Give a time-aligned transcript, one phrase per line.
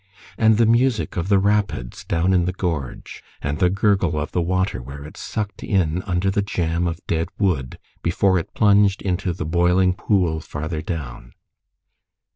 [0.35, 4.41] And the music of the rapids down in the gorge, and the gurgle of the
[4.41, 9.31] water where it sucked in under the jam of dead wood before it plunged into
[9.31, 11.33] the boiling pool farther down!